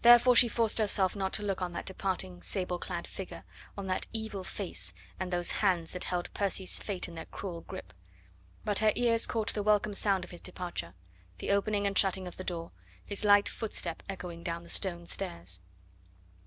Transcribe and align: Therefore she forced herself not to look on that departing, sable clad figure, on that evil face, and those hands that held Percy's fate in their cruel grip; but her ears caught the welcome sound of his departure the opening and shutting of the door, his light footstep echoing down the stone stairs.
Therefore 0.00 0.34
she 0.34 0.48
forced 0.48 0.78
herself 0.78 1.14
not 1.14 1.34
to 1.34 1.42
look 1.42 1.60
on 1.60 1.72
that 1.74 1.84
departing, 1.84 2.40
sable 2.40 2.78
clad 2.78 3.06
figure, 3.06 3.44
on 3.76 3.84
that 3.88 4.06
evil 4.10 4.42
face, 4.42 4.94
and 5.20 5.30
those 5.30 5.50
hands 5.60 5.92
that 5.92 6.04
held 6.04 6.32
Percy's 6.32 6.78
fate 6.78 7.08
in 7.08 7.14
their 7.14 7.26
cruel 7.26 7.60
grip; 7.60 7.92
but 8.64 8.78
her 8.78 8.90
ears 8.96 9.26
caught 9.26 9.52
the 9.52 9.62
welcome 9.62 9.92
sound 9.92 10.24
of 10.24 10.30
his 10.30 10.40
departure 10.40 10.94
the 11.36 11.50
opening 11.50 11.86
and 11.86 11.98
shutting 11.98 12.26
of 12.26 12.38
the 12.38 12.42
door, 12.44 12.72
his 13.04 13.22
light 13.22 13.46
footstep 13.50 14.02
echoing 14.08 14.42
down 14.44 14.62
the 14.62 14.70
stone 14.70 15.04
stairs. 15.04 15.60